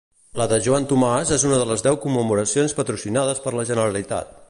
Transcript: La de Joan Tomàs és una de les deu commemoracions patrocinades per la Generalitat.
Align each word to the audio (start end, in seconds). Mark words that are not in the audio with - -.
La 0.39 0.45
de 0.53 0.57
Joan 0.67 0.87
Tomàs 0.91 1.33
és 1.37 1.45
una 1.51 1.61
de 1.65 1.69
les 1.73 1.87
deu 1.89 2.01
commemoracions 2.07 2.77
patrocinades 2.81 3.45
per 3.47 3.59
la 3.61 3.71
Generalitat. 3.73 4.39